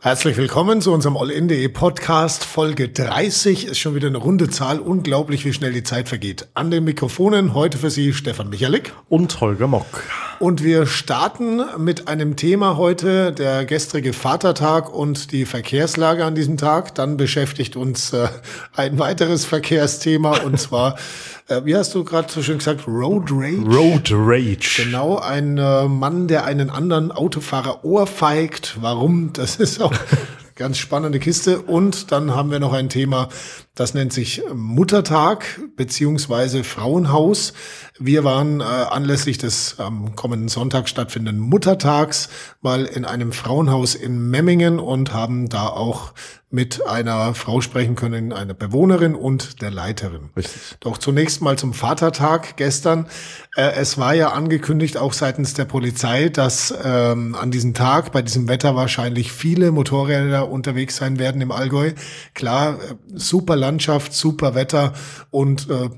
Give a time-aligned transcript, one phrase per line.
[0.00, 2.44] Herzlich willkommen zu unserem All-In.de Podcast.
[2.44, 4.78] Folge 30 ist schon wieder eine runde Zahl.
[4.78, 6.46] Unglaublich, wie schnell die Zeit vergeht.
[6.54, 10.04] An den Mikrofonen heute für Sie Stefan Michalik und Holger Mock.
[10.38, 16.58] Und wir starten mit einem Thema heute, der gestrige Vatertag und die Verkehrslage an diesem
[16.58, 16.94] Tag.
[16.94, 18.28] Dann beschäftigt uns äh,
[18.76, 20.96] ein weiteres Verkehrsthema und zwar,
[21.48, 23.64] äh, wie hast du gerade so schön gesagt, Road Rage?
[23.64, 24.82] Road Rage.
[24.84, 28.76] Genau, ein äh, Mann, der einen anderen Autofahrer ohrfeigt.
[28.80, 29.32] Warum?
[29.32, 29.92] Das ist auch
[30.54, 31.60] ganz spannende Kiste.
[31.60, 33.28] Und dann haben wir noch ein Thema,
[33.78, 37.52] das nennt sich Muttertag beziehungsweise Frauenhaus.
[38.00, 42.28] Wir waren äh, anlässlich des am kommenden Sonntag stattfindenden Muttertags
[42.60, 46.12] mal in einem Frauenhaus in Memmingen und haben da auch
[46.50, 50.30] mit einer Frau sprechen können, einer Bewohnerin und der Leiterin.
[50.34, 50.76] Richtig.
[50.80, 53.06] Doch zunächst mal zum Vatertag gestern.
[53.54, 58.22] Äh, es war ja angekündigt, auch seitens der Polizei, dass ähm, an diesem Tag, bei
[58.22, 61.92] diesem Wetter wahrscheinlich viele Motorräder unterwegs sein werden im Allgäu.
[62.32, 64.94] Klar, äh, super Landschaft, super Wetter
[65.30, 65.90] und äh,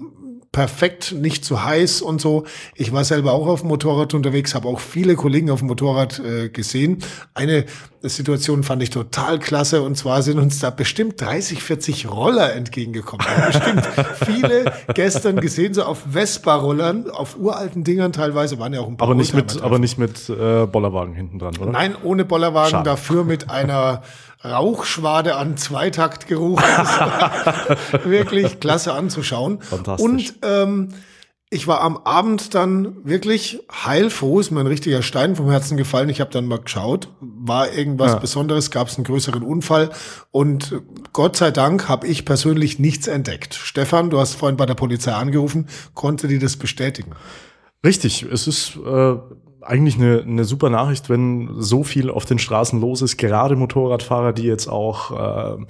[0.53, 2.45] perfekt, nicht zu heiß und so.
[2.75, 6.19] Ich war selber auch auf dem Motorrad unterwegs, habe auch viele Kollegen auf dem Motorrad
[6.19, 6.99] äh, gesehen.
[7.35, 7.67] Eine
[8.03, 13.25] Situation fand ich total klasse und zwar sind uns da bestimmt 30, 40 Roller entgegengekommen.
[13.47, 13.87] bestimmt
[14.27, 19.07] viele gestern gesehen, so auf Vespa-Rollern, auf uralten Dingern teilweise, waren ja auch ein paar.
[19.07, 21.71] Aber nicht mit, aber nicht mit äh, Bollerwagen hinten dran, oder?
[21.71, 22.91] Nein, ohne Bollerwagen, Schade.
[22.91, 24.03] dafür mit einer
[24.45, 26.61] Rauchschwade an Zweitaktgeruch.
[28.05, 29.61] wirklich klasse anzuschauen.
[29.61, 30.05] Fantastisch.
[30.05, 30.89] Und ähm,
[31.53, 36.09] ich war am Abend dann wirklich heilfroh, ist mir ein richtiger Stein vom Herzen gefallen.
[36.09, 38.19] Ich habe dann mal geschaut, war irgendwas ja.
[38.21, 39.91] Besonderes, gab es einen größeren Unfall
[40.31, 40.81] und
[41.13, 43.55] Gott sei Dank habe ich persönlich nichts entdeckt.
[43.55, 47.17] Stefan, du hast vorhin bei der Polizei angerufen, konnte die das bestätigen?
[47.85, 49.17] Richtig, es ist äh,
[49.63, 54.33] eigentlich eine, eine super Nachricht, wenn so viel auf den Straßen los ist, gerade Motorradfahrer,
[54.33, 55.65] die jetzt auch äh,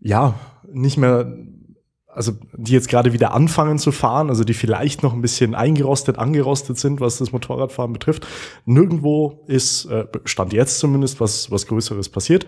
[0.00, 0.34] ja
[0.72, 1.32] nicht mehr
[2.12, 6.18] also die jetzt gerade wieder anfangen zu fahren, also die vielleicht noch ein bisschen eingerostet,
[6.18, 8.26] angerostet sind, was das Motorradfahren betrifft.
[8.64, 12.46] Nirgendwo ist, äh, stand jetzt zumindest, was, was Größeres passiert.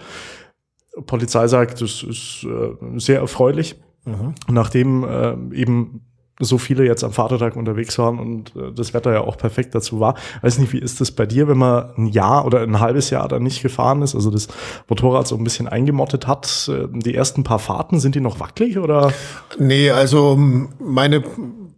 [1.07, 3.77] Polizei sagt, das ist äh, sehr erfreulich.
[4.05, 4.35] Mhm.
[4.49, 6.12] Nachdem äh, eben
[6.43, 10.01] so viele jetzt am Vatertag unterwegs waren und äh, das Wetter ja auch perfekt dazu
[10.01, 10.17] war.
[10.43, 13.29] Weiß nicht, wie ist das bei dir, wenn man ein Jahr oder ein halbes Jahr
[13.29, 14.49] dann nicht gefahren ist, also das
[14.89, 16.71] Motorrad so ein bisschen eingemottet hat?
[16.73, 19.13] Äh, die ersten paar Fahrten, sind die noch wackelig oder?
[19.59, 21.23] Nee, also meine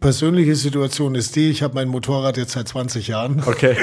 [0.01, 3.43] persönliche Situation ist die, ich habe mein Motorrad jetzt seit 20 Jahren.
[3.47, 3.77] Okay.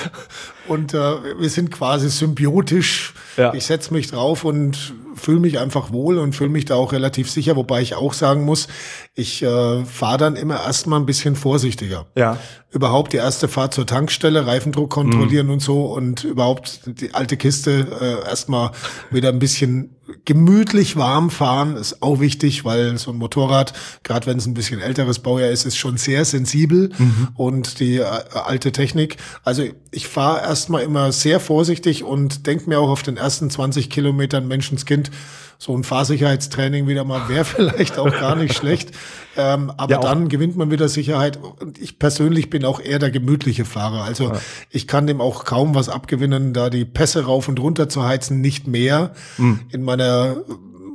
[0.68, 0.98] und äh,
[1.38, 3.14] wir sind quasi symbiotisch.
[3.36, 3.54] Ja.
[3.54, 7.30] Ich setze mich drauf und fühle mich einfach wohl und fühle mich da auch relativ
[7.30, 8.68] sicher, wobei ich auch sagen muss,
[9.14, 12.06] ich äh, fahre dann immer erstmal ein bisschen vorsichtiger.
[12.16, 12.38] Ja.
[12.70, 15.52] Überhaupt die erste Fahrt zur Tankstelle, Reifendruck kontrollieren mhm.
[15.54, 18.72] und so und überhaupt die alte Kiste äh, erstmal
[19.10, 24.38] wieder ein bisschen gemütlich warm fahren ist auch wichtig, weil so ein Motorrad, gerade wenn
[24.38, 27.28] es ein bisschen älteres Baujahr ist, ist schon sehr sensibel mhm.
[27.34, 29.16] und die äh, alte Technik.
[29.44, 33.90] Also ich fahre erstmal immer sehr vorsichtig und denke mir auch auf den ersten 20
[33.90, 35.10] Kilometern Menschenskind,
[35.58, 38.92] so ein Fahrsicherheitstraining wieder mal wäre vielleicht auch gar nicht schlecht.
[39.36, 41.38] Ähm, aber ja, dann gewinnt man wieder Sicherheit.
[41.42, 44.04] Und ich persönlich bin auch eher der gemütliche Fahrer.
[44.04, 44.40] Also ja.
[44.70, 48.40] ich kann dem auch kaum was abgewinnen, da die Pässe rauf und runter zu heizen,
[48.40, 49.12] nicht mehr.
[49.38, 49.60] Mhm.
[49.70, 50.36] In meiner,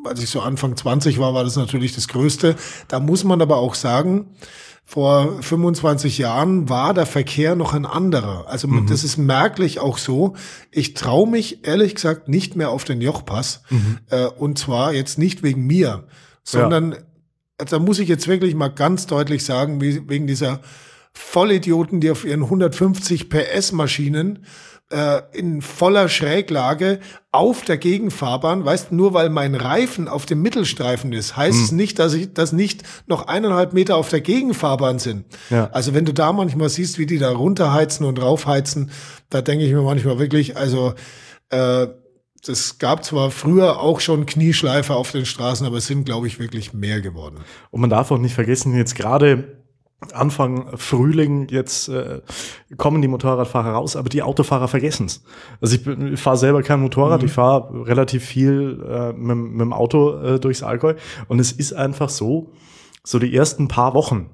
[0.05, 2.55] als ich so Anfang 20 war, war das natürlich das Größte.
[2.87, 4.27] Da muss man aber auch sagen,
[4.89, 8.45] vor 25 Jahren war der Verkehr noch ein anderer.
[8.47, 8.87] Also mhm.
[8.87, 10.37] das ist merklich auch so.
[10.71, 13.63] Ich traue mich ehrlich gesagt nicht mehr auf den Jochpass.
[13.69, 13.97] Mhm.
[14.09, 16.05] Äh, und zwar jetzt nicht wegen mir,
[16.41, 16.97] sondern ja.
[17.57, 20.61] also da muss ich jetzt wirklich mal ganz deutlich sagen, wie, wegen dieser
[21.11, 24.45] Vollidioten, die auf ihren 150 PS Maschinen
[24.89, 26.99] äh, in voller Schräglage
[27.31, 31.63] auf der Gegenfahrbahn, weißt nur weil mein Reifen auf dem Mittelstreifen ist, heißt hm.
[31.65, 35.25] es nicht, dass ich das nicht noch eineinhalb Meter auf der Gegenfahrbahn sind.
[35.49, 35.69] Ja.
[35.71, 38.91] Also wenn du da manchmal siehst, wie die da runterheizen und raufheizen,
[39.29, 40.93] da denke ich mir manchmal wirklich, also
[41.49, 41.87] äh,
[42.47, 46.39] es gab zwar früher auch schon Knieschleife auf den Straßen, aber es sind, glaube ich,
[46.39, 47.39] wirklich mehr geworden.
[47.71, 49.56] Und man darf auch nicht vergessen, jetzt gerade
[50.13, 52.21] Anfang Frühling, jetzt äh,
[52.77, 55.23] kommen die Motorradfahrer raus, aber die Autofahrer vergessen es.
[55.59, 57.27] Also ich, ich fahre selber kein Motorrad, mhm.
[57.27, 60.93] ich fahre relativ viel äh, mit, mit dem Auto äh, durchs Allgäu
[61.27, 62.51] und es ist einfach so,
[63.03, 64.29] so die ersten paar Wochen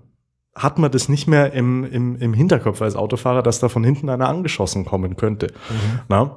[0.55, 4.09] hat man das nicht mehr im, im, im Hinterkopf als Autofahrer, dass da von hinten
[4.09, 5.47] einer angeschossen kommen könnte.
[5.47, 5.99] Mhm.
[6.09, 6.35] Na?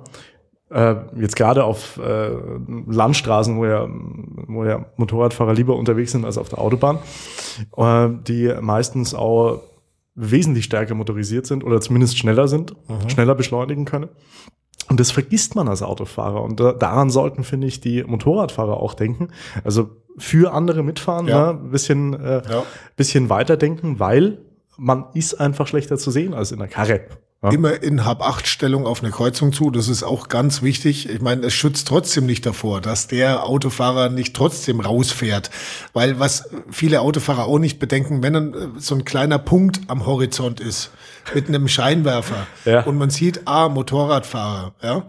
[0.70, 2.30] Äh, jetzt gerade auf äh,
[2.88, 3.88] Landstraßen, wo ja,
[4.48, 6.98] wo ja Motorradfahrer lieber unterwegs sind als auf der Autobahn,
[7.76, 9.60] äh, die meistens auch
[10.14, 13.08] wesentlich stärker motorisiert sind oder zumindest schneller sind, mhm.
[13.10, 14.08] schneller beschleunigen können.
[14.88, 16.42] Und das vergisst man als Autofahrer.
[16.42, 19.28] Und da, daran sollten, finde ich, die Motorradfahrer auch denken.
[19.64, 21.52] Also für andere mitfahren, Ja.
[21.52, 21.58] ne?
[21.70, 22.62] bisschen, äh, Ja.
[22.96, 24.38] bisschen weiterdenken, weil
[24.78, 27.00] man ist einfach schlechter zu sehen als in der Karre.
[27.46, 27.52] Ja?
[27.52, 29.70] Immer in Hab-Acht-Stellung auf eine Kreuzung zu.
[29.70, 31.08] Das ist auch ganz wichtig.
[31.08, 35.50] Ich meine, es schützt trotzdem nicht davor, dass der Autofahrer nicht trotzdem rausfährt.
[35.93, 40.06] Weil was viele Autofahrer auch nicht bedenken, wenn dann äh, so ein kleiner Punkt am
[40.06, 40.90] Horizont ist
[41.34, 42.82] mit einem Scheinwerfer Ja.
[42.84, 45.06] und man sieht, ah, Motorradfahrer, ja,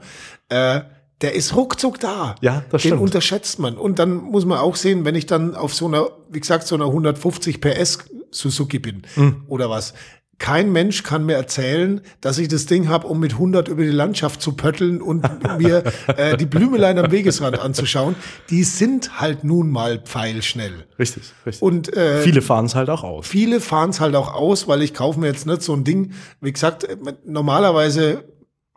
[0.49, 0.81] äh,
[1.21, 2.35] der ist ruckzuck da.
[2.41, 3.01] Ja, das Den stimmt.
[3.01, 3.75] unterschätzt man.
[3.75, 6.75] Und dann muss man auch sehen, wenn ich dann auf so einer, wie gesagt, so
[6.75, 7.99] einer 150 PS
[8.29, 9.43] Suzuki bin Hm.
[9.47, 9.93] oder was.
[10.39, 13.89] Kein Mensch kann mir erzählen, dass ich das Ding habe, um mit 100 über die
[13.89, 15.25] Landschaft zu pötteln und
[15.57, 15.83] mir
[16.15, 18.15] äh, die Blümelein am Wegesrand anzuschauen.
[18.51, 20.85] Die sind halt nun mal pfeilschnell.
[20.99, 21.61] Richtig, richtig.
[21.63, 23.27] Und äh, Viele fahren es halt auch aus.
[23.27, 26.11] viele fahren es halt auch aus, weil ich kaufe mir jetzt nicht so ein Ding.
[26.39, 26.95] Wie gesagt, äh,
[27.25, 28.23] normalerweise,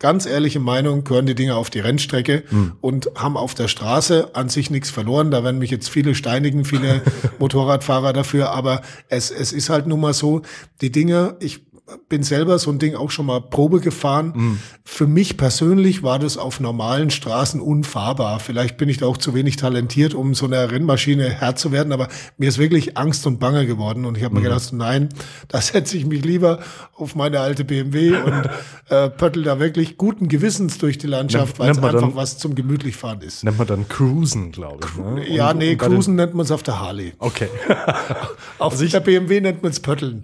[0.01, 2.43] ganz ehrliche Meinung, gehören die Dinger auf die Rennstrecke
[2.81, 5.31] und haben auf der Straße an sich nichts verloren.
[5.31, 7.03] Da werden mich jetzt viele steinigen, viele
[7.39, 8.51] Motorradfahrer dafür.
[8.51, 10.43] Aber es, es ist halt nun mal so,
[10.81, 11.61] die Dinger, ich
[12.09, 14.59] bin selber so ein Ding auch schon mal Probe gefahren.
[14.85, 18.41] Für mich persönlich war das auf normalen Straßen unfahrbar.
[18.41, 21.93] Vielleicht bin ich da auch zu wenig talentiert, um so einer Rennmaschine Herr zu werden,
[21.93, 22.09] aber
[22.39, 25.09] mir ist wirklich Angst und Bange geworden und ich habe mir gedacht, nein,
[25.49, 26.61] da setze ich mich lieber
[26.95, 28.49] auf meine alte BMW und
[28.89, 32.55] äh, pöttel da wirklich guten Gewissens durch die Landschaft, weil es einfach dann- was zum
[32.55, 33.45] gemütlich fahren ist.
[33.45, 34.97] Nennt man dann Cruisen, glaube ich.
[35.29, 35.29] Ne?
[35.37, 37.13] Ja, Und- nee, bei den- Cruisen nennt man es auf der Harley.
[37.19, 37.49] Okay.
[38.59, 40.23] Auf der BMW nennt man es Pötteln.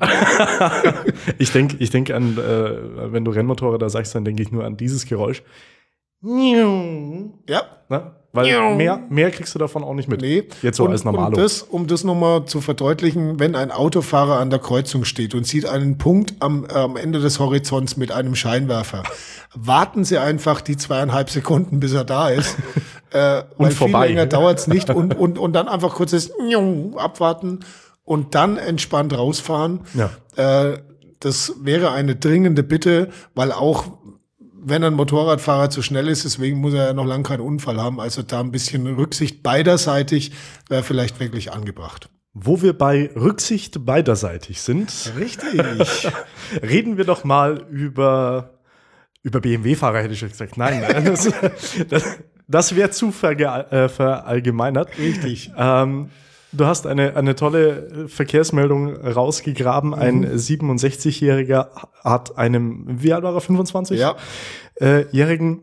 [1.38, 4.76] Ich denke ich denk an, äh, wenn du Rennmotorräder sagst, dann denke ich nur an
[4.76, 5.42] dieses Geräusch.
[7.48, 7.62] Ja,
[8.32, 10.20] Weil mehr, mehr kriegst du davon auch nicht mit.
[10.20, 10.44] Nee.
[10.60, 11.28] Jetzt so und, als Normalo.
[11.28, 15.46] Und das, um das nochmal zu verdeutlichen, wenn ein Autofahrer an der Kreuzung steht und
[15.46, 19.04] sieht einen Punkt am, am Ende des Horizonts mit einem Scheinwerfer,
[19.54, 22.56] warten Sie einfach die zweieinhalb Sekunden, bis er da ist.
[23.10, 24.06] äh, weil vorbei.
[24.06, 24.90] viel länger dauert's nicht.
[24.90, 26.30] Und, und, und dann einfach kurzes
[26.96, 27.60] abwarten
[28.04, 29.80] und dann entspannt rausfahren.
[29.94, 30.10] Ja.
[30.36, 30.78] Äh,
[31.20, 33.98] das wäre eine dringende Bitte, weil auch
[34.68, 38.00] wenn ein Motorradfahrer zu schnell ist, deswegen muss er ja noch lange keinen Unfall haben.
[38.00, 40.32] Also da ein bisschen Rücksicht beiderseitig
[40.68, 42.08] wäre vielleicht wirklich angebracht.
[42.34, 45.60] Wo wir bei Rücksicht beiderseitig sind, Richtig.
[46.62, 48.58] reden wir doch mal über,
[49.22, 50.58] über BMW-Fahrer, hätte ich schon gesagt.
[50.58, 51.30] Nein, das,
[51.88, 54.98] das, das wäre zu äh, verallgemeinert.
[54.98, 55.52] Richtig.
[55.56, 56.10] Ähm,
[56.56, 59.94] du hast eine, eine tolle Verkehrsmeldung rausgegraben.
[59.94, 61.68] Ein 67-Jähriger
[62.02, 63.98] hat einem, wie alt war er, 25?
[63.98, 64.16] Ja.
[64.80, 65.62] Äh, Jährigen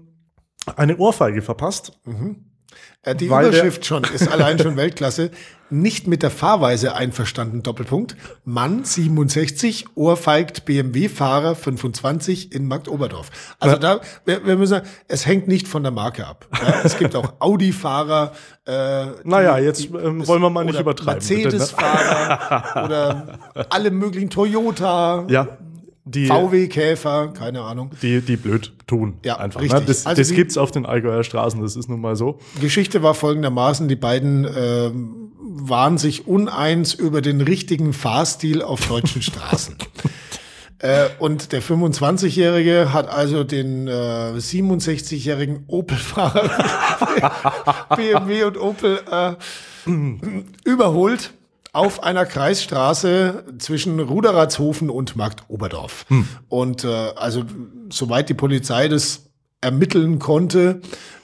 [0.75, 1.99] eine Ohrfeige verpasst.
[3.01, 5.31] Äh, Die Weil Überschrift schon ist allein schon Weltklasse.
[5.73, 8.15] Nicht mit der Fahrweise einverstanden, Doppelpunkt.
[8.45, 13.31] Mann 67, ohrfeigt BMW-Fahrer 25 in Marktoberdorf.
[13.59, 16.47] Also da, wir, wir müssen sagen, es hängt nicht von der Marke ab.
[16.53, 18.33] Ja, es gibt auch Audi-Fahrer.
[18.67, 21.27] Äh, Naja, jetzt ähm, wollen wir mal nicht übertreiben.
[21.27, 21.35] ne?
[21.43, 23.39] Mercedes-Fahrer oder
[23.69, 25.47] alle möglichen Toyota, Ja,
[26.05, 27.91] die, VW-Käfer, keine Ahnung.
[28.01, 29.19] die, die blöd tun.
[29.25, 29.61] Ja, einfach.
[29.61, 29.79] richtig.
[29.79, 29.85] Ne?
[29.87, 32.39] Das, Also das gibt's auf den Allgäuer Straßen, das ist nun mal so.
[32.61, 35.22] Geschichte war folgendermaßen, die beiden ähm,
[35.55, 39.75] waren sich uneins über den richtigen Fahrstil auf deutschen Straßen.
[40.79, 46.49] Äh, und der 25-Jährige hat also den äh, 67-jährigen Opel-Fahrer
[47.95, 49.33] BMW und Opel äh,
[50.65, 51.33] überholt
[51.71, 56.05] auf einer Kreisstraße zwischen Ruderatshofen und Markt Oberdorf.
[56.49, 57.43] Und äh, also
[57.89, 59.23] soweit die Polizei das
[59.59, 60.81] ermitteln konnte,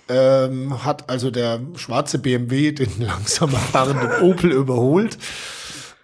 [0.10, 5.18] ähm, hat also der schwarze BMW den langsamer fahrenden Opel überholt.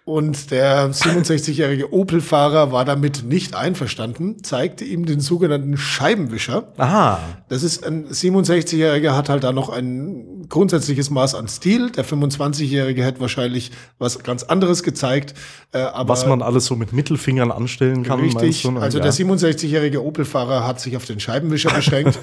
[0.06, 6.72] Und der 67-jährige Opel-Fahrer war damit nicht einverstanden, zeigte ihm den sogenannten Scheibenwischer.
[6.78, 7.20] Aha.
[7.50, 11.92] Das ist ein 67-Jähriger hat halt da noch ein grundsätzliches Maß an Stil.
[11.92, 15.34] Der 25-Jährige hätte wahrscheinlich was ganz anderes gezeigt.
[15.72, 18.20] Äh, aber Was man alles so mit Mittelfingern anstellen kann.
[18.20, 18.64] Richtig.
[18.64, 18.78] du?
[18.78, 19.04] Also ja.
[19.04, 22.20] der 67-jährige Opel-Fahrer hat sich auf den Scheibenwischer beschränkt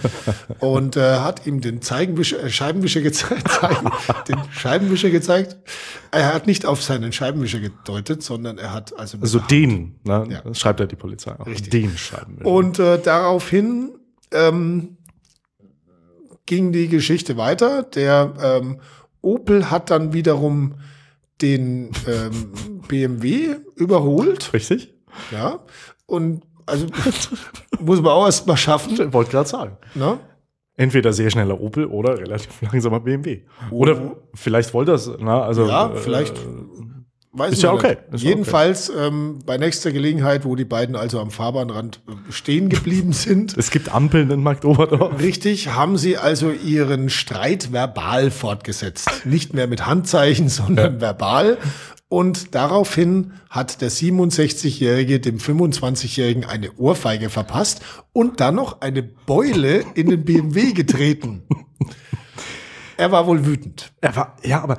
[0.59, 3.49] und äh, hat ihm den Zeigenwischer, äh, Scheibenwischer gezeigt,
[4.29, 5.57] den Scheibenwischer gezeigt.
[6.11, 10.27] Er hat nicht auf seinen Scheibenwischer gedeutet, sondern er hat also, Also den, ne?
[10.31, 10.55] Ja.
[10.55, 11.47] schreibt ja die Polizei auch.
[11.47, 11.71] Richtig.
[11.71, 12.47] Den schreiben wir.
[12.47, 13.93] Und äh, daraufhin
[14.33, 14.97] ähm,
[16.53, 17.83] ging die Geschichte weiter.
[17.83, 18.81] Der ähm,
[19.23, 20.75] Opel hat dann wiederum
[21.41, 22.53] den ähm,
[22.89, 24.53] BMW überholt.
[24.53, 24.93] Richtig?
[25.31, 25.61] Ja.
[26.05, 26.89] Und also
[27.81, 28.93] muss man auch erst mal schaffen.
[29.01, 29.79] Ich wollte gerade sagen.
[29.95, 30.19] Ne?
[30.77, 33.45] Entweder sehr schneller Opel oder relativ langsamer BMW.
[33.71, 35.67] Oder vielleicht wollte das, na, also.
[35.67, 36.35] Ja, äh, vielleicht.
[37.35, 37.97] Weiß Ist ja okay.
[38.13, 42.69] Ist ja Jedenfalls ähm, bei nächster Gelegenheit, wo die beiden also am Fahrbahnrand äh, stehen
[42.69, 45.19] geblieben sind, Es gibt Ampeln in Marktoberdorf.
[45.19, 49.09] Richtig, haben sie also ihren Streit verbal fortgesetzt.
[49.25, 51.57] Nicht mehr mit Handzeichen, sondern verbal.
[52.09, 57.81] Und daraufhin hat der 67-Jährige dem 25-Jährigen eine Ohrfeige verpasst
[58.13, 61.45] und dann noch eine Beule in den BMW getreten.
[62.99, 63.91] Er war wohl wütend.
[64.01, 64.77] Er war, ja, aber,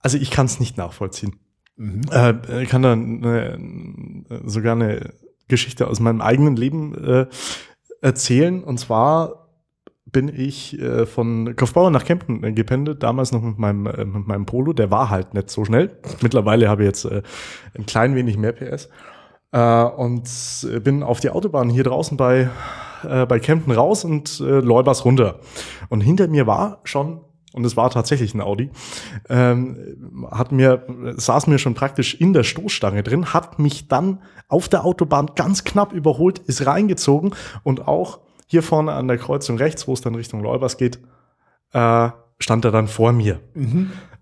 [0.00, 1.36] also ich kann es nicht nachvollziehen.
[2.10, 3.58] Äh, ich kann da eine,
[4.44, 5.12] sogar eine
[5.48, 7.26] Geschichte aus meinem eigenen Leben äh,
[8.02, 8.62] erzählen.
[8.62, 9.48] Und zwar
[10.06, 14.26] bin ich äh, von Kaufbauer nach Kempten äh, gependelt, damals noch mit meinem, äh, mit
[14.26, 14.72] meinem Polo.
[14.72, 15.98] Der war halt nicht so schnell.
[16.22, 17.22] Mittlerweile habe ich jetzt äh,
[17.74, 18.88] ein klein wenig mehr PS.
[19.52, 20.28] Äh, und
[20.72, 22.50] äh, bin auf die Autobahn hier draußen bei,
[23.08, 25.40] äh, bei Kempten raus und äh, Leubers runter.
[25.88, 27.20] Und hinter mir war schon,
[27.52, 28.70] und es war tatsächlich ein Audi,
[29.28, 34.68] ähm, hat mir, saß mir schon praktisch in der Stoßstange drin, hat mich dann auf
[34.68, 39.86] der Autobahn ganz knapp überholt, ist reingezogen und auch hier vorne an der Kreuzung rechts,
[39.86, 40.98] wo es dann Richtung Leubers geht,
[41.72, 43.40] äh, stand er dann vor mir.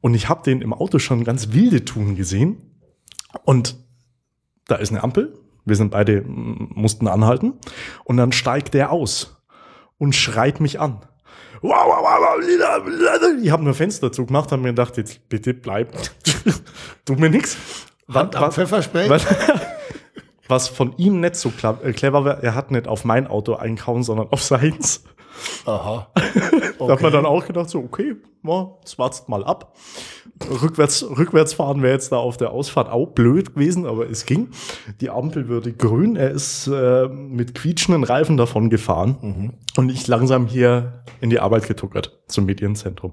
[0.01, 2.59] Und ich habe den im Auto schon ganz wilde tun gesehen.
[3.45, 3.77] Und
[4.67, 5.39] da ist eine Ampel.
[5.65, 7.55] Wir sind beide, mussten anhalten.
[8.05, 9.43] Und dann steigt der aus
[9.99, 11.01] und schreit mich an.
[11.61, 15.93] Wow, wow, wow, Ich habe nur Fenster zugemacht, habe mir gedacht, jetzt bitte bleib.
[17.05, 17.57] Tut mir nichts.
[18.09, 19.09] Pfefferspray?
[19.09, 19.27] Was,
[20.49, 24.03] was von ihm nicht so äh, clever war, er hat nicht auf mein Auto einkauen,
[24.03, 25.05] sondern auf seins.
[25.67, 26.09] Aha.
[26.79, 28.15] Da hat man dann auch gedacht, so, okay,
[28.45, 29.77] ja, jetzt wartest mal ab.
[30.49, 34.51] Rückwärts, rückwärts fahren wäre jetzt da auf der Ausfahrt auch blöd gewesen, aber es ging.
[35.01, 36.15] Die Ampel würde grün.
[36.15, 41.67] Er ist äh, mit quietschenden Reifen davon gefahren und ich langsam hier in die Arbeit
[41.67, 43.13] getuckert zum Medienzentrum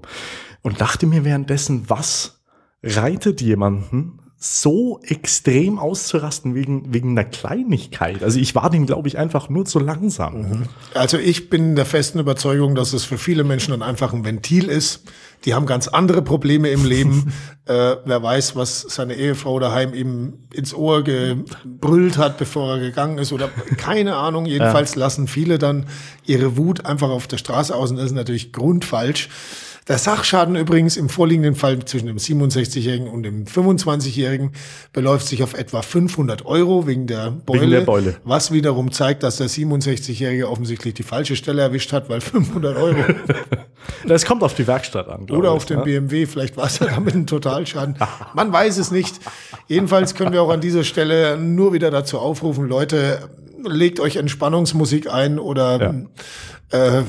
[0.62, 2.44] und dachte mir währenddessen, was
[2.82, 8.22] reitet jemanden so extrem auszurasten wegen, wegen einer Kleinigkeit?
[8.22, 10.68] Also ich war dem, glaube ich, einfach nur zu langsam.
[10.94, 14.68] Also ich bin der festen Überzeugung, dass es für viele Menschen dann einfach ein Ventil
[14.68, 15.02] ist.
[15.44, 17.32] Die haben ganz andere Probleme im Leben.
[17.66, 23.18] äh, wer weiß, was seine Ehefrau daheim ihm ins Ohr gebrüllt hat, bevor er gegangen
[23.18, 24.46] ist oder keine Ahnung.
[24.46, 25.86] Jedenfalls lassen viele dann
[26.24, 29.28] ihre Wut einfach auf der Straße aus und das ist natürlich grundfalsch.
[29.88, 34.50] Der Sachschaden übrigens im vorliegenden Fall zwischen dem 67-Jährigen und dem 25-Jährigen
[34.92, 38.16] beläuft sich auf etwa 500 Euro wegen der Beule, Wegen der Beule.
[38.24, 42.96] was wiederum zeigt, dass der 67-Jährige offensichtlich die falsche Stelle erwischt hat, weil 500 Euro
[44.08, 45.30] Das kommt auf die Werkstatt an.
[45.30, 45.84] oder ich, auf den ne?
[45.84, 47.96] BMW, vielleicht war es ja damit ein Totalschaden.
[48.34, 49.20] Man weiß es nicht.
[49.68, 53.28] Jedenfalls können wir auch an dieser Stelle nur wieder dazu aufrufen, Leute,
[53.64, 55.94] legt euch Entspannungsmusik ein oder
[56.70, 57.02] äh,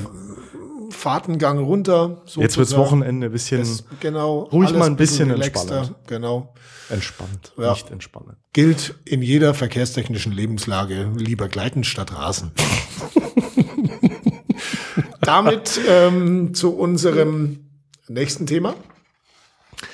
[0.98, 2.22] fahrt einen Gang runter.
[2.36, 2.76] Jetzt wird's.
[2.76, 4.40] Wochenende, ein bisschen Es, genau.
[4.52, 6.08] Ruhig mal ein bisschen relaxter, entspannend.
[6.08, 6.54] Genau.
[6.90, 7.72] entspannt, Ja.
[7.72, 8.38] nicht entspannen.
[8.54, 12.52] Gilt in jeder verkehrstechnischen Lebenslage lieber gleiten statt rasen.
[15.22, 17.70] Damit ähm, zu unserem
[18.08, 18.76] nächsten Thema.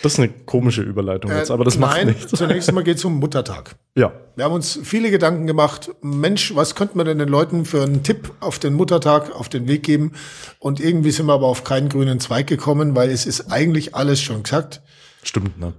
[0.01, 2.31] Das ist eine komische Überleitung jetzt, aber das macht Äh, Nein, nichts.
[2.37, 3.75] Zunächst mal geht es um Muttertag.
[3.95, 5.91] Ja, Wir haben uns viele Gedanken gemacht.
[6.01, 9.67] Mensch, was könnte man denn den Leuten für einen Tipp auf den Muttertag auf den
[9.67, 10.13] Weg geben?
[10.59, 14.21] Und irgendwie sind wir aber auf keinen grünen Zweig gekommen, weil es ist eigentlich alles
[14.21, 14.81] schon gesagt.
[15.21, 15.59] stimmt.
[15.59, 15.73] Ne?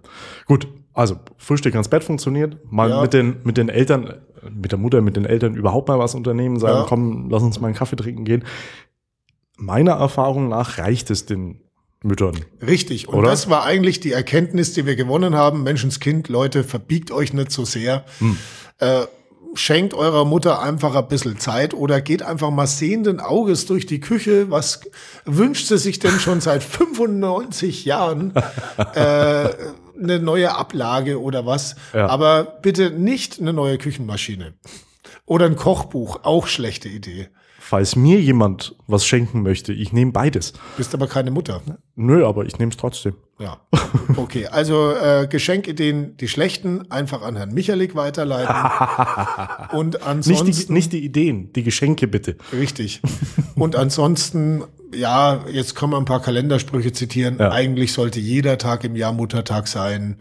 [0.46, 2.58] Gut, also Frühstück ans Bett funktioniert.
[2.70, 3.00] Mal Ja.
[3.00, 6.14] mit, den, mit den Eltern, äh, mit der Mutter, mit den Eltern überhaupt mal was
[6.14, 6.86] unternehmen, sagen, Ja.
[6.86, 8.44] komm, lass uns mal einen Kaffee trinken gehen.
[9.56, 11.60] Meiner Erfahrung nach reicht es den
[12.04, 12.44] Müttern.
[12.64, 13.08] Richtig.
[13.08, 13.30] Und Oder?
[13.30, 15.62] das war eigentlich die Erkenntnis, die wir gewonnen haben.
[15.62, 18.04] Menschenskind, Leute, verbiegt euch nicht so sehr.
[18.78, 19.06] Äh,
[19.54, 24.00] schenkt eurer Mutter einfach ein bisschen Zeit oder geht einfach mal sehenden Auges durch die
[24.00, 24.50] Küche.
[24.50, 24.80] Was
[25.24, 28.34] wünscht sie sich denn schon seit 95 Jahren?
[28.94, 29.48] äh,
[29.96, 31.76] eine neue Ablage oder was.
[31.92, 32.08] Ja.
[32.08, 34.54] Aber bitte nicht eine neue Küchenmaschine.
[35.26, 37.28] Oder ein Kochbuch, auch schlechte Idee.
[37.66, 40.52] Falls mir jemand was schenken möchte, ich nehme beides.
[40.76, 41.62] Bist aber keine Mutter.
[41.96, 43.14] Nö, aber ich nehme es trotzdem.
[43.38, 43.56] Ja.
[44.16, 48.54] Okay, also äh, Geschenkideen, die schlechten, einfach an Herrn Michalik weiterleiten.
[49.72, 50.66] Und Nicht ansonsten.
[50.66, 52.36] die, nicht die Ideen, die Geschenke bitte.
[52.52, 53.00] Richtig.
[53.54, 57.38] Und ansonsten, ja, jetzt können wir ein paar Kalendersprüche zitieren.
[57.38, 57.50] Ja.
[57.50, 60.18] Eigentlich sollte jeder Tag im Jahr Muttertag sein.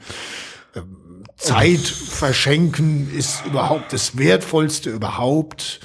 [0.77, 5.81] Ähm, Zeit verschenken ist überhaupt das Wertvollste überhaupt.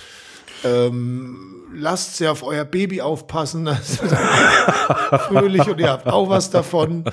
[0.64, 3.64] Ähm, lasst sehr auf euer Baby aufpassen.
[3.64, 4.00] Das ist
[5.28, 7.04] fröhlich und ihr habt auch was davon.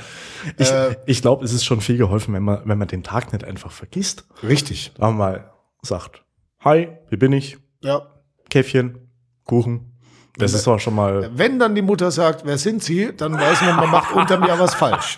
[0.57, 0.95] Ich, Äh.
[1.05, 3.71] ich glaube, es ist schon viel geholfen, wenn man, wenn man den Tag nicht einfach
[3.71, 4.25] vergisst.
[4.43, 4.91] Richtig.
[4.97, 6.23] Da mal sagt,
[6.63, 8.07] hi, hier bin ich, Ja.
[8.49, 9.09] Käffchen,
[9.43, 9.91] Kuchen.
[10.37, 11.29] Das ist doch schon mal.
[11.33, 14.59] Wenn dann die Mutter sagt, wer sind Sie, dann weiß man, man macht unterm Jahr
[14.59, 15.17] was falsch.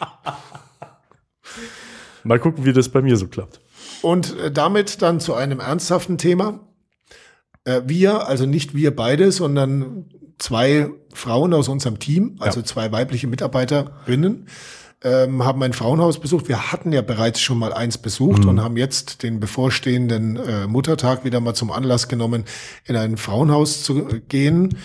[2.24, 3.60] Mal gucken, wie das bei mir so klappt.
[4.01, 6.60] Und äh, damit dann zu einem ernsthaften Thema.
[7.68, 10.06] Äh, wir, also nicht wir beide, sondern
[10.40, 12.66] zwei Frauen aus unserem Team, also ja.
[12.66, 14.48] zwei weibliche Mitarbeiterinnen,
[15.04, 16.48] ähm, haben ein Frauenhaus besucht.
[16.48, 18.50] Wir hatten ja bereits schon mal eins besucht mhm.
[18.50, 22.46] und haben jetzt den bevorstehenden äh, Muttertag wieder mal zum Anlass genommen,
[22.86, 24.78] in ein Frauenhaus zu gehen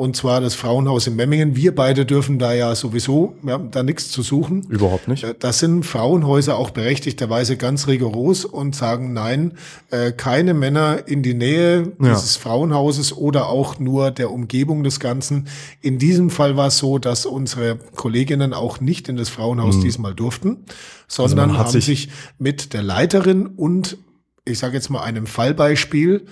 [0.00, 1.56] und zwar das Frauenhaus in Memmingen.
[1.56, 4.62] Wir beide dürfen da ja sowieso, wir haben da nichts zu suchen.
[4.70, 5.24] Überhaupt nicht.
[5.24, 9.58] Äh, das sind Frauenhäuser auch berechtigterweise ganz rigoros und sagen nein,
[9.90, 12.14] äh, keine Männer in die Nähe ja.
[12.14, 15.48] dieses Frauenhauses oder auch nur der Umgebung des Ganzen.
[15.82, 19.82] In diesem Fall war es so, dass unsere Kolleginnen auch nicht in das Frauenhaus mhm.
[19.82, 20.64] diesmal durften,
[21.08, 23.98] sondern also haben sich, sich mit der Leiterin und
[24.46, 26.24] ich sage jetzt mal einem Fallbeispiel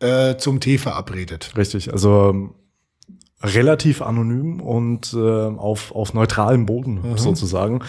[0.00, 1.52] äh, zum Tee verabredet.
[1.56, 2.52] Richtig, also
[3.42, 7.18] relativ anonym und äh, auf, auf neutralem Boden mhm.
[7.18, 7.80] sozusagen.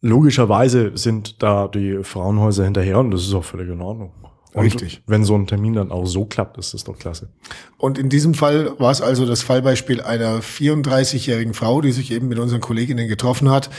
[0.00, 4.12] Logischerweise sind da die Frauenhäuser hinterher und das ist auch völlig in Ordnung.
[4.54, 5.02] Und Richtig.
[5.06, 7.28] Wenn so ein Termin dann auch so klappt, ist das doch klasse.
[7.76, 12.28] Und in diesem Fall war es also das Fallbeispiel einer 34-jährigen Frau, die sich eben
[12.28, 13.70] mit unseren Kolleginnen getroffen hat,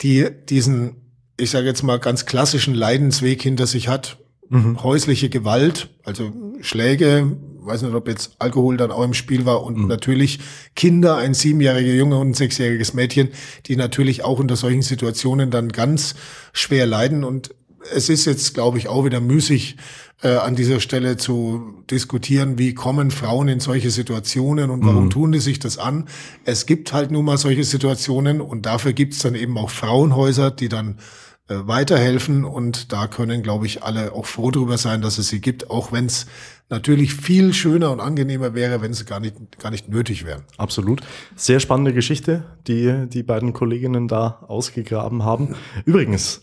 [0.00, 0.96] die diesen,
[1.38, 4.18] ich sage jetzt mal, ganz klassischen Leidensweg hinter sich hat.
[4.48, 4.82] Mhm.
[4.82, 9.78] Häusliche Gewalt, also Schläge, weiß nicht, ob jetzt Alkohol dann auch im Spiel war und
[9.78, 9.86] mhm.
[9.86, 10.40] natürlich
[10.74, 13.28] Kinder, ein siebenjähriger Junge und ein sechsjähriges Mädchen,
[13.66, 16.14] die natürlich auch unter solchen Situationen dann ganz
[16.52, 17.54] schwer leiden und
[17.92, 19.76] es ist jetzt, glaube ich, auch wieder müßig,
[20.22, 25.10] äh, an dieser Stelle zu diskutieren, wie kommen Frauen in solche Situationen und warum mhm.
[25.10, 26.06] tun die sich das an.
[26.44, 30.50] Es gibt halt nun mal solche Situationen und dafür gibt es dann eben auch Frauenhäuser,
[30.52, 30.98] die dann
[31.48, 35.40] äh, weiterhelfen und da können, glaube ich, alle auch froh drüber sein, dass es sie
[35.40, 36.26] gibt, auch wenn es
[36.72, 40.42] natürlich viel schöner und angenehmer wäre, wenn sie gar nicht, gar nicht nötig wären.
[40.56, 41.02] Absolut.
[41.36, 45.54] Sehr spannende Geschichte, die die beiden Kolleginnen da ausgegraben haben.
[45.84, 46.42] Übrigens,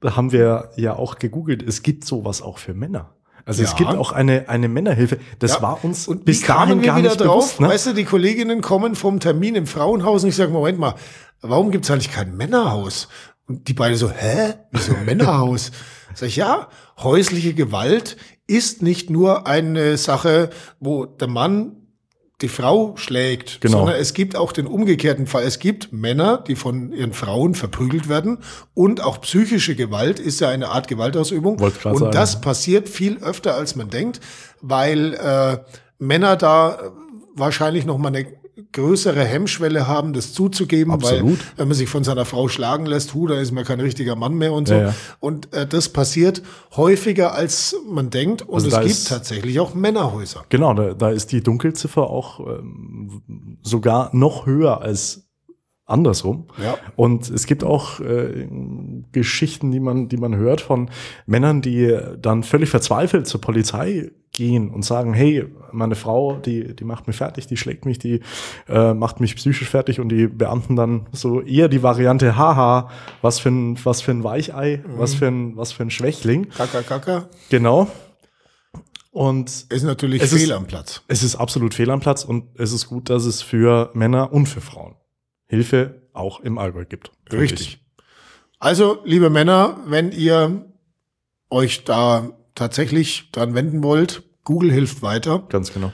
[0.00, 3.14] da haben wir ja auch gegoogelt, es gibt sowas auch für Männer.
[3.44, 3.68] Also ja.
[3.68, 5.18] es gibt auch eine, eine Männerhilfe.
[5.38, 5.62] Das ja.
[5.62, 7.60] war uns und bis dahin gar nicht drauf, bewusst.
[7.60, 7.68] Ne?
[7.68, 10.94] Weißt du, die Kolleginnen kommen vom Termin im Frauenhaus und ich sage, Moment mal,
[11.40, 13.08] warum gibt es eigentlich kein Männerhaus?
[13.50, 14.54] Und die beide so, hä?
[14.70, 15.72] Wieso Männerhaus?
[16.14, 21.72] Sag ich, ja, häusliche Gewalt ist nicht nur eine Sache, wo der Mann
[22.42, 23.78] die Frau schlägt, genau.
[23.78, 25.42] sondern es gibt auch den umgekehrten Fall.
[25.42, 28.38] Es gibt Männer, die von ihren Frauen verprügelt werden
[28.72, 31.58] und auch psychische Gewalt ist ja eine Art Gewaltausübung.
[31.58, 32.12] Und sagen.
[32.12, 34.20] das passiert viel öfter, als man denkt,
[34.60, 35.58] weil äh,
[35.98, 36.92] Männer da
[37.34, 38.39] wahrscheinlich noch mal eine
[38.72, 41.38] größere Hemmschwelle haben, das zuzugeben, Absolut.
[41.38, 44.16] weil wenn man sich von seiner Frau schlagen lässt, hu, da ist man kein richtiger
[44.16, 44.74] Mann mehr und so.
[44.74, 44.94] Ja, ja.
[45.20, 46.42] Und äh, das passiert
[46.76, 48.42] häufiger, als man denkt.
[48.42, 50.44] Und also es gibt tatsächlich auch Männerhäuser.
[50.48, 55.29] Genau, da, da ist die Dunkelziffer auch ähm, sogar noch höher als
[55.90, 56.46] andersrum.
[56.62, 56.76] Ja.
[56.96, 58.48] Und es gibt auch äh,
[59.12, 60.90] Geschichten, die man, die man hört von
[61.26, 66.84] Männern, die dann völlig verzweifelt zur Polizei gehen und sagen, hey, meine Frau, die, die
[66.84, 68.20] macht mich fertig, die schlägt mich, die
[68.68, 72.90] äh, macht mich psychisch fertig und die Beamten dann so eher die Variante, haha,
[73.22, 74.98] was für ein, was für ein Weichei, mhm.
[74.98, 76.48] was für ein, was für ein Schwächling.
[76.50, 77.28] Kaka, kaka.
[77.48, 77.88] Genau.
[79.12, 81.02] Und ist natürlich fehl ist, am Platz.
[81.08, 84.46] Es ist absolut fehl am Platz und es ist gut, dass es für Männer und
[84.46, 84.94] für Frauen
[85.50, 87.10] Hilfe auch im Allgäu gibt.
[87.32, 87.84] Richtig.
[88.60, 90.64] Also, liebe Männer, wenn ihr
[91.50, 95.44] euch da tatsächlich dran wenden wollt, Google hilft weiter.
[95.48, 95.92] Ganz genau.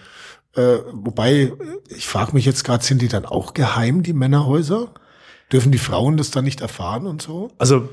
[0.54, 1.54] Äh, wobei,
[1.88, 4.92] ich frage mich jetzt gerade, sind die dann auch geheim, die Männerhäuser?
[5.50, 7.50] Dürfen die Frauen das dann nicht erfahren und so?
[7.56, 7.88] Also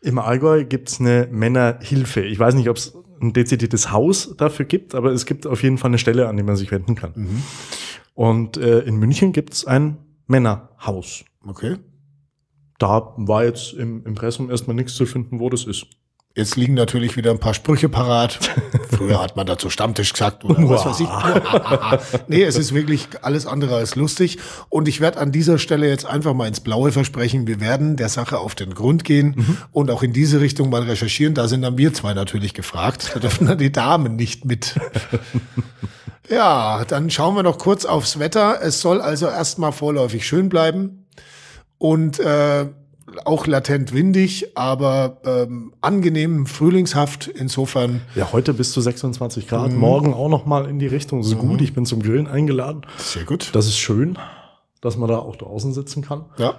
[0.00, 2.22] im Allgäu gibt's eine Männerhilfe.
[2.22, 5.78] Ich weiß nicht, ob es ein dezidiertes Haus dafür gibt, aber es gibt auf jeden
[5.78, 7.12] Fall eine Stelle, an die man sich wenden kann.
[7.14, 7.42] Mhm.
[8.14, 11.24] Und äh, in München gibt's ein Männerhaus.
[11.44, 11.78] Okay.
[12.78, 15.86] Da war jetzt im Impressum erstmal nichts zu finden, wo das ist.
[16.36, 18.38] Jetzt liegen natürlich wieder ein paar Sprüche parat.
[18.90, 22.18] Früher hat man dazu Stammtisch gesagt oder was weiß ich.
[22.28, 24.38] nee, es ist wirklich alles andere als lustig.
[24.68, 27.46] Und ich werde an dieser Stelle jetzt einfach mal ins Blaue versprechen.
[27.46, 29.56] Wir werden der Sache auf den Grund gehen mhm.
[29.72, 31.32] und auch in diese Richtung mal recherchieren.
[31.32, 33.12] Da sind dann wir zwei natürlich gefragt.
[33.14, 34.74] Da dürfen dann die Damen nicht mit.
[36.28, 38.58] ja, dann schauen wir noch kurz aufs Wetter.
[38.60, 41.06] Es soll also erstmal vorläufig schön bleiben.
[41.78, 42.66] Und äh,
[43.24, 47.28] auch latent windig, aber ähm, angenehm frühlingshaft.
[47.28, 48.02] Insofern.
[48.14, 49.78] Ja, heute bis zu 26 Grad, mhm.
[49.78, 51.22] morgen auch noch mal in die Richtung.
[51.22, 51.40] So mhm.
[51.40, 52.82] gut, ich bin zum Grillen eingeladen.
[52.98, 53.50] Sehr gut.
[53.54, 54.18] Das ist schön,
[54.80, 56.26] dass man da auch draußen sitzen kann.
[56.38, 56.54] Ja.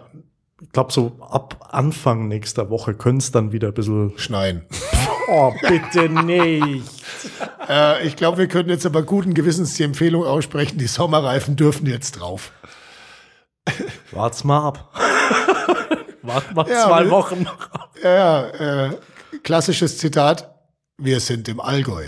[0.62, 4.66] Ich glaube, so ab Anfang nächster Woche könnte es dann wieder ein bisschen schneien.
[5.30, 6.90] Oh, bitte nicht.
[7.70, 11.86] äh, ich glaube, wir können jetzt aber guten Gewissens die Empfehlung aussprechen, die Sommerreifen dürfen
[11.86, 12.54] jetzt drauf.
[14.12, 14.94] Wart's mal ab.
[16.28, 17.70] Warten wir Ja, zwei Wochen noch.
[18.04, 18.14] Ja,
[18.52, 18.98] ja, äh,
[19.44, 20.54] klassisches Zitat.
[20.98, 22.04] Wir sind im Allgäu.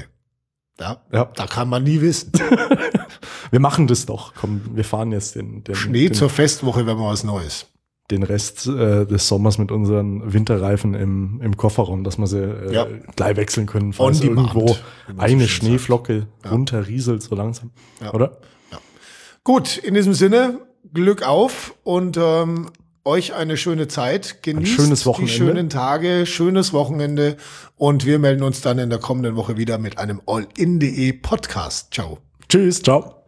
[0.80, 1.26] Ja, Ja.
[1.36, 2.32] da kann man nie wissen.
[3.52, 4.34] Wir machen das doch.
[4.36, 7.66] Komm, wir fahren jetzt den, den, Schnee den, zur Festwoche, wenn man was Neues.
[8.12, 12.72] den Rest äh, des Sommers mit unseren Winterreifen im, im Kofferraum, dass wir sie äh,
[12.74, 12.88] Ja.
[13.16, 14.78] gleich wechseln können, falls irgendwo
[15.18, 17.72] eine Schneeflocke runterrieselt so langsam.
[18.14, 18.38] Oder?
[19.44, 20.60] Gut, in diesem Sinne,
[20.94, 22.70] Glück auf und ähm,
[23.10, 24.44] euch eine schöne Zeit.
[24.44, 27.38] Genießt die schönen Tage, schönes Wochenende
[27.76, 31.94] und wir melden uns dann in der kommenden Woche wieder mit einem all-in.de Podcast.
[31.94, 32.20] Ciao.
[32.48, 33.19] Tschüss, ciao.